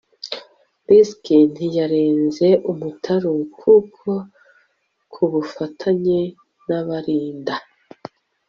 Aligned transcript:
Rick 0.87 1.25
ntiyarenze 1.51 2.47
umutaru 2.71 3.33
kuko 3.59 4.09
kubufatanye 5.11 6.19
nabarinda 6.67 7.55